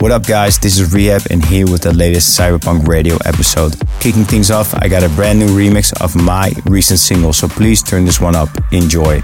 [0.00, 0.60] What up, guys?
[0.60, 3.74] This is R3HAB, and here with the latest CYB3RPVNK Radio episode.
[3.98, 7.82] Kicking things off, I got a brand new remix of my recent single, so please
[7.82, 8.48] turn this one up.
[8.70, 9.20] Enjoy.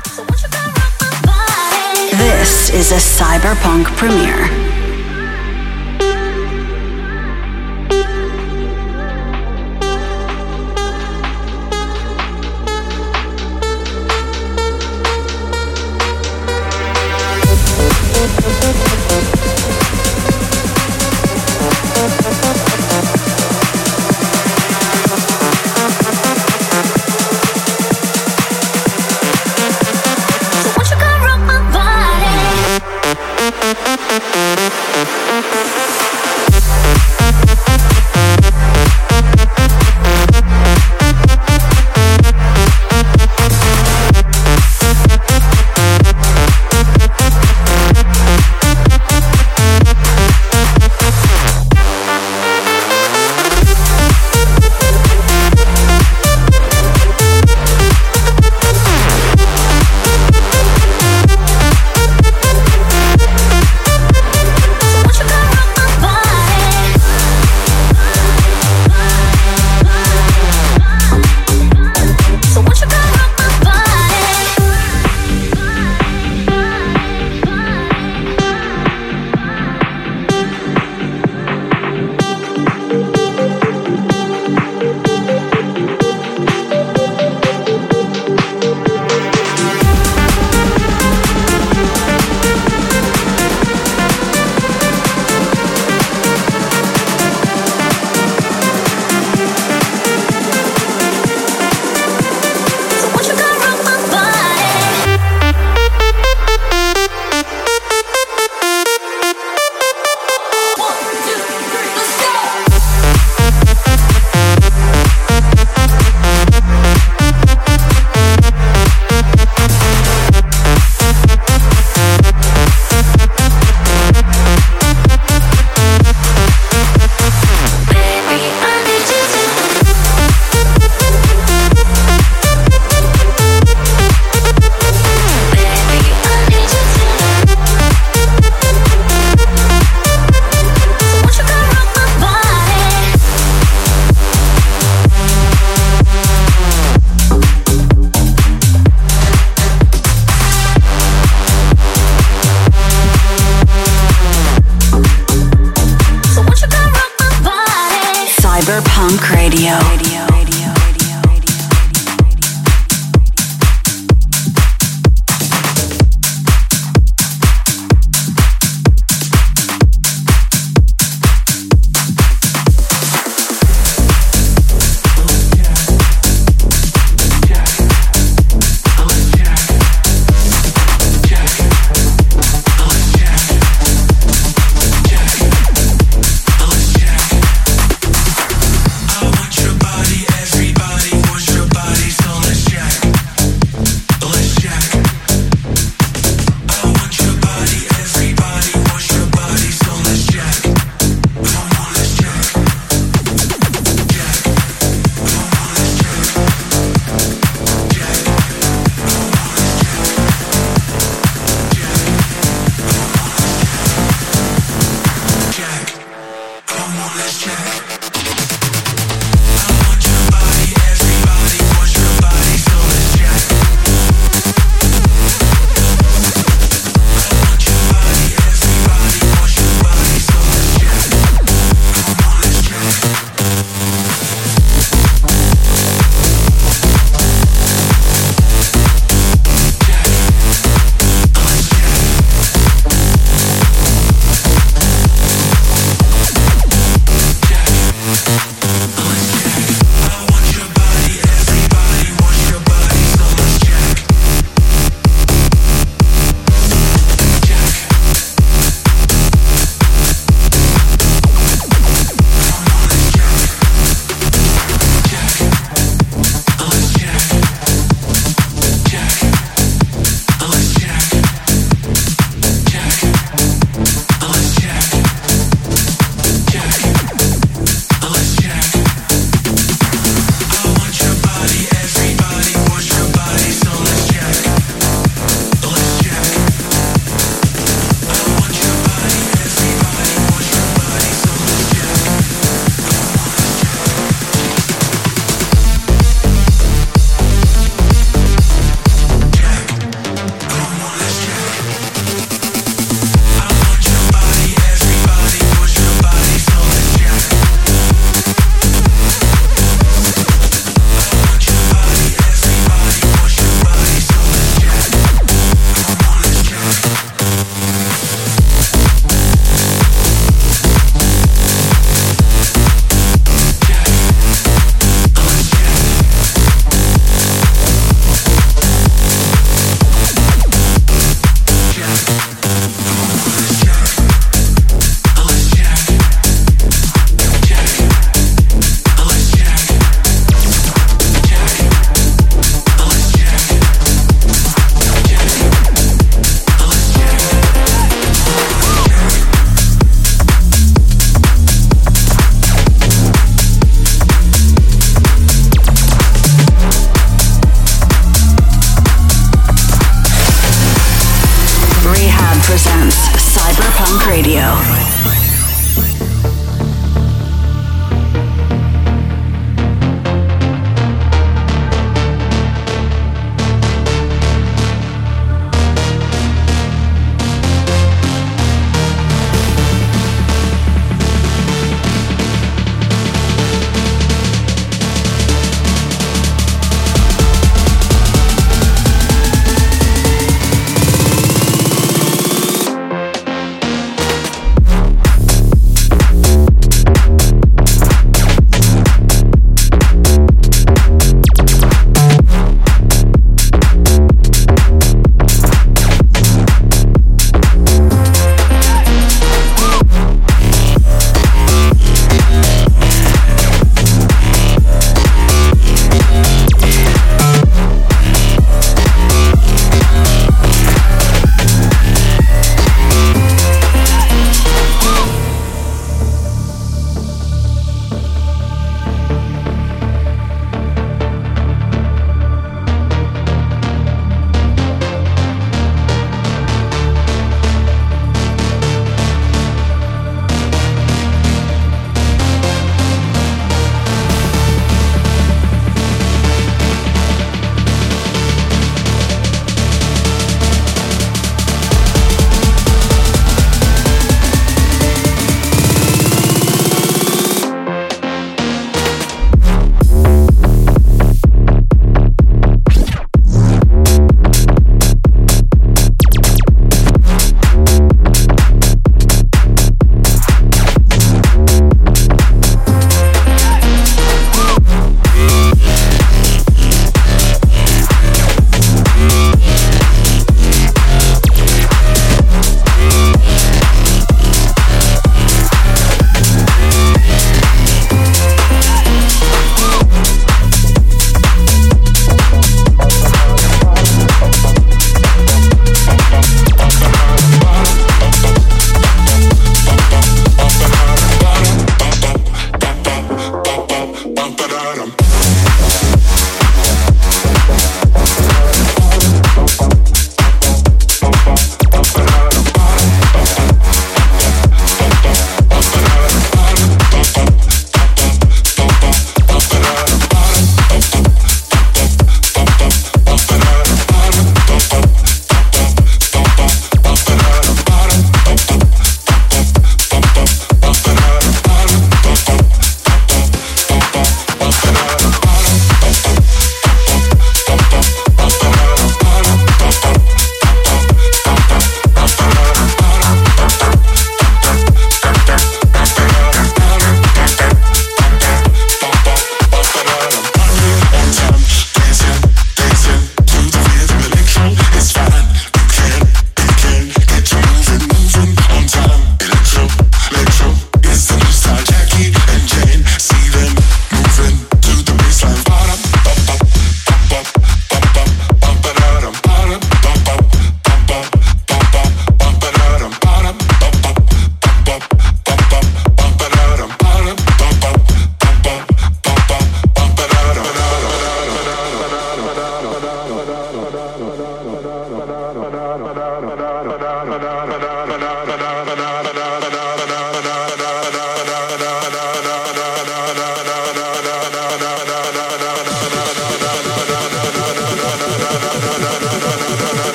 [2.18, 4.83] This is a CYB3RPVNK premiere.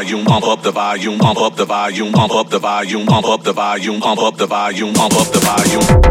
[0.00, 2.58] Pump up the volume, pump up the volume, pump up the volume, pump up the
[2.58, 6.09] volume, pump up the volume, pump up the volume, pump up the volume.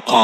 [0.00, 0.23] Kong.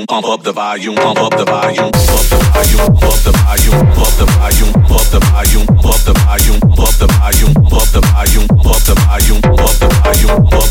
[0.00, 4.16] pump up the volume, pump up the volume, pump the volume, pump the volume, pump
[4.16, 8.82] the volume, pump the volume, pump the volume, pump the volume, pump the volume, pump
[8.88, 10.61] the volume, pump up the volume,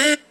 [0.00, 0.16] Bye.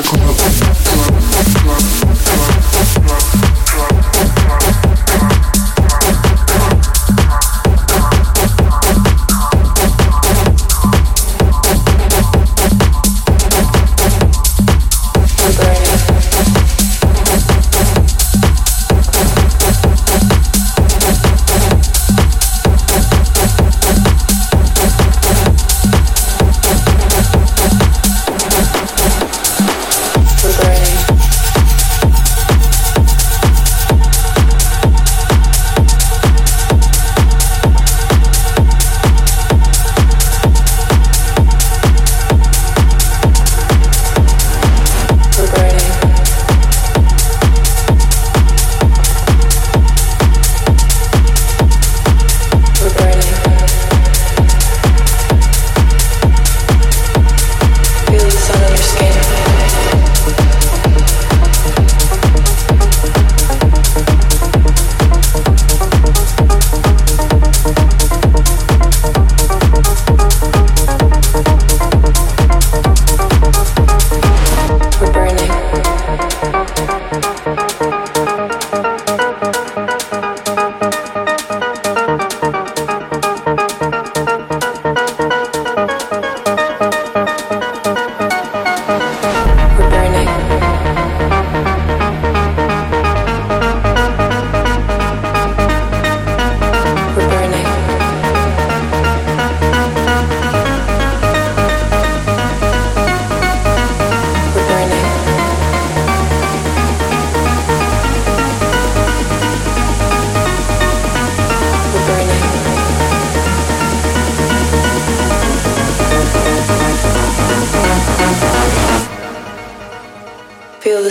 [0.00, 0.71] この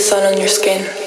[0.01, 1.00] sun on your skin.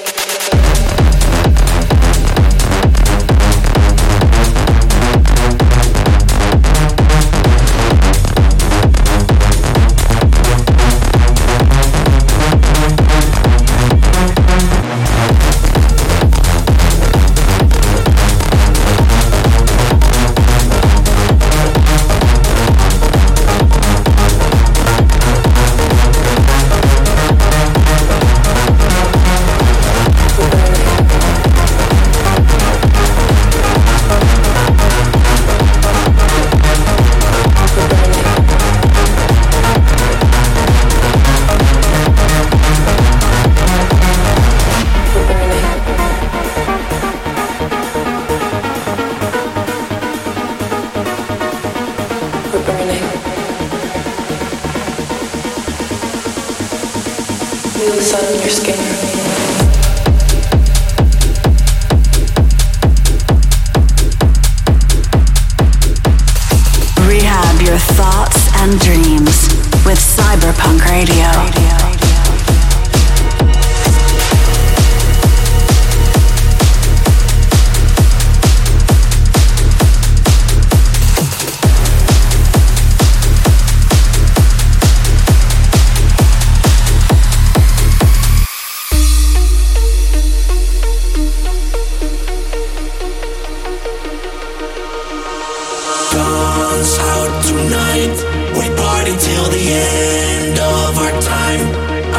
[99.17, 101.63] till the end of our time.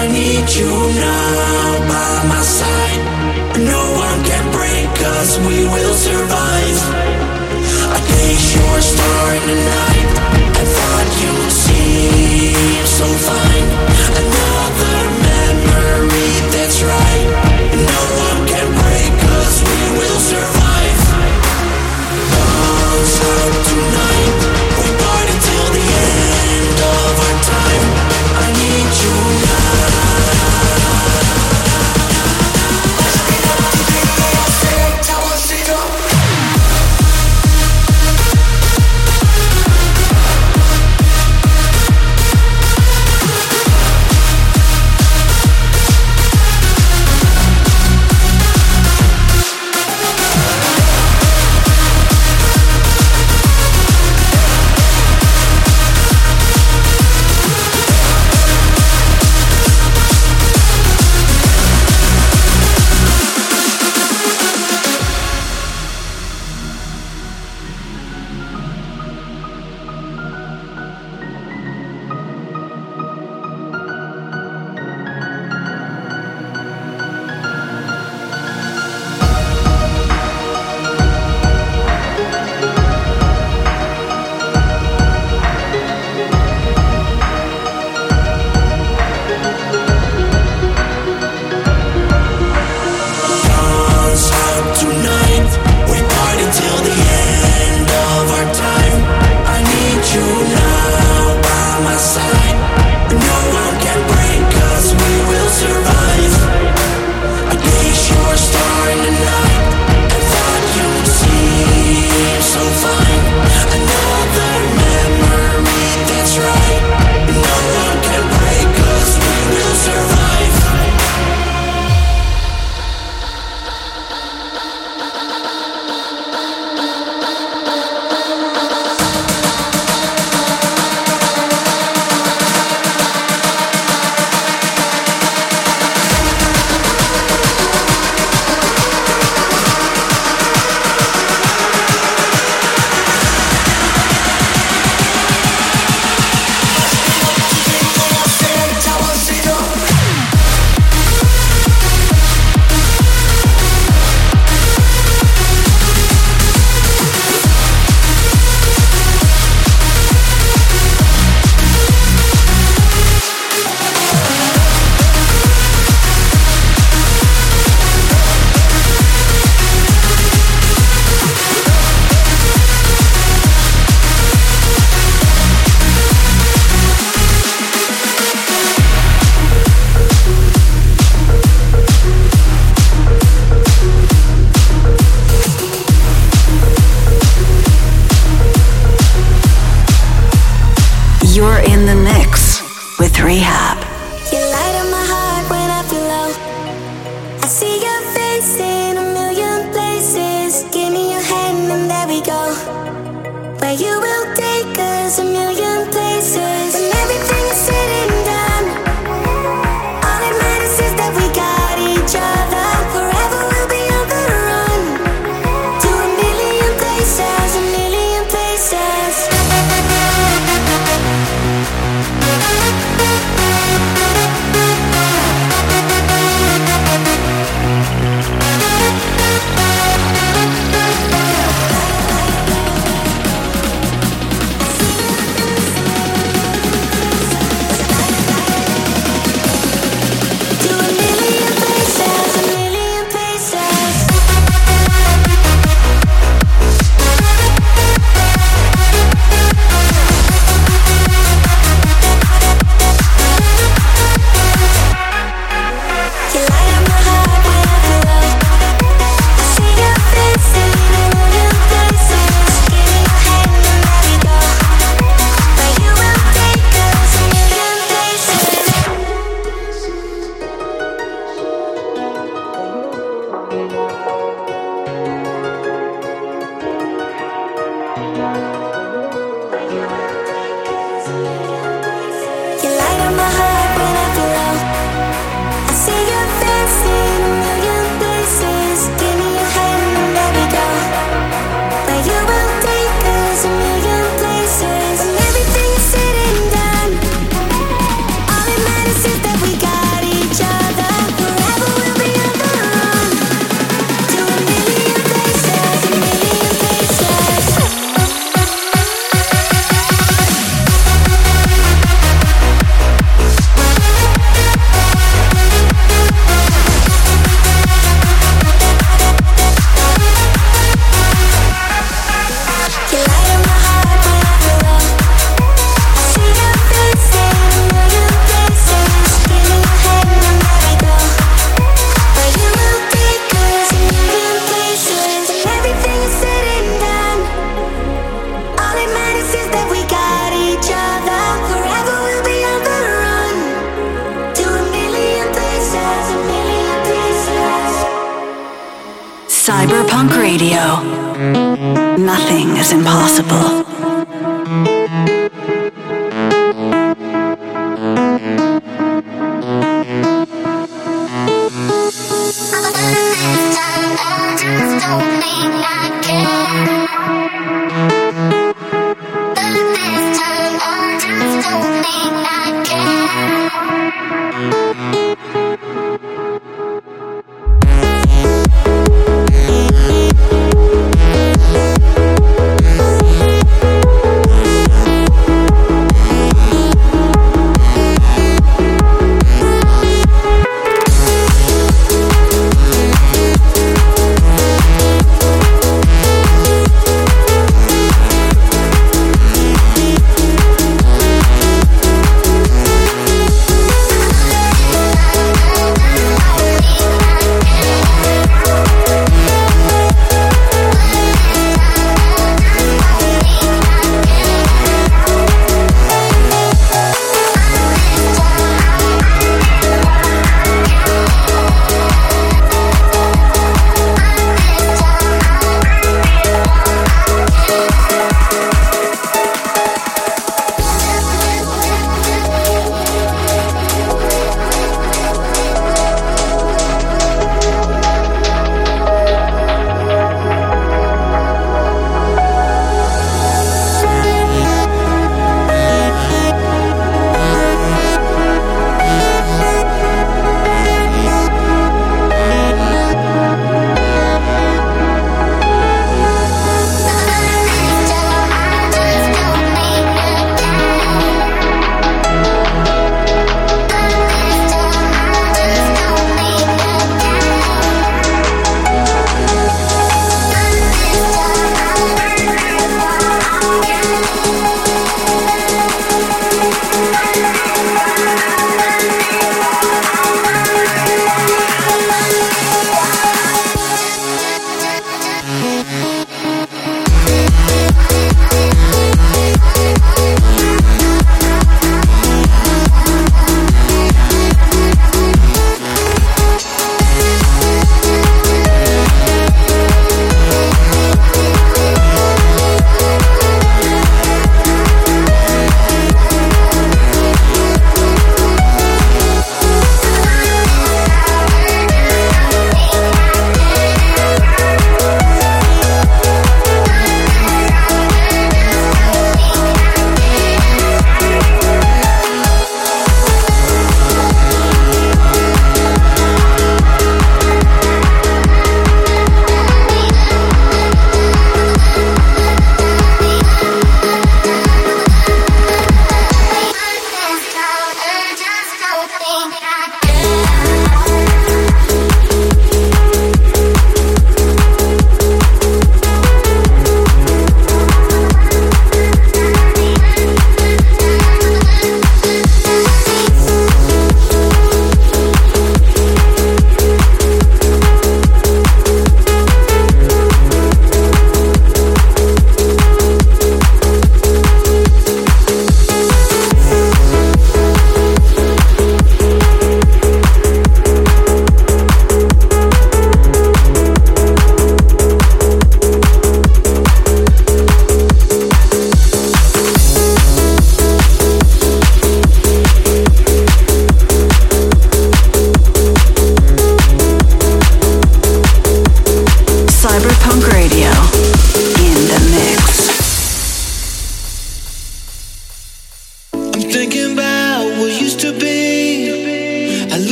[0.00, 3.02] I need you now by my side.
[3.58, 6.78] No one can break us, we will survive.
[7.96, 10.08] I place your star in the night.
[10.60, 14.41] I thought you'd seem so fine.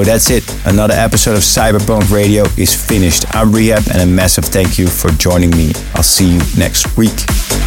[0.00, 0.44] So that's it.
[0.64, 3.26] Another episode of CYB3RPVNK Radio is finished.
[3.36, 5.72] I'm R3HAB and a massive thank you for joining me.
[5.94, 7.12] I'll see you next week.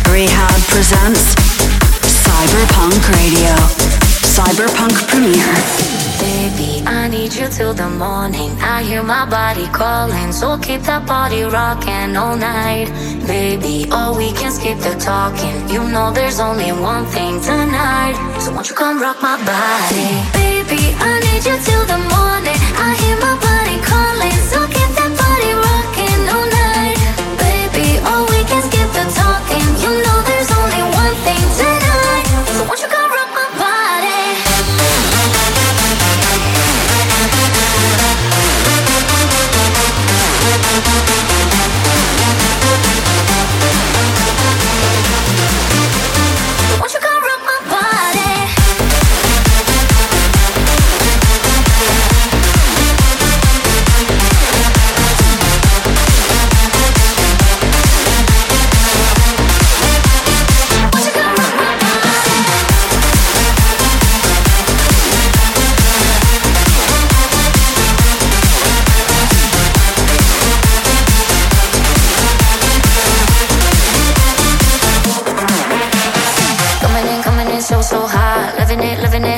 [0.09, 1.35] R3HAB presents
[2.25, 3.53] CYB3RPVNK Radio.
[4.33, 5.53] CYB3RPVNK premiere.
[6.25, 8.49] Baby, I need you till the morning.
[8.61, 12.89] I hear my body calling, so keep that body rocking all night.
[13.27, 15.69] Baby, oh, we can skip the talking.
[15.69, 18.15] You know there's only one thing tonight.
[18.39, 20.42] So won't you come rock my body?
[20.73, 22.57] Baby, I need you till the morning.
[22.81, 24.72] I hear my body calling, so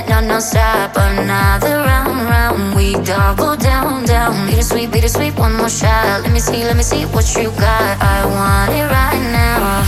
[0.09, 0.95] no, no stop.
[0.95, 2.75] Another round, round.
[2.75, 4.47] We double down, down.
[4.47, 6.23] Beat it sweet, beat it sweet, one more shot.
[6.23, 8.01] Let me see, let me see what you got.
[8.01, 9.85] I want it right now.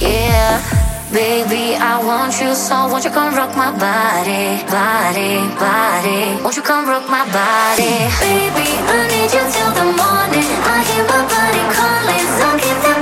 [0.00, 0.76] Yeah.
[1.12, 6.62] Baby, I want you so won't you come rock my body, body, body Won't you
[6.62, 11.62] come rock my body Baby, I need you till the morning I hear my body
[11.72, 12.95] calling, so keep